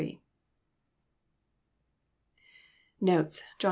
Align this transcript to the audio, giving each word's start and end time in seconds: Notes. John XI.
Notes. 3.01 3.39
John 3.39 3.57
XI. 3.59 3.59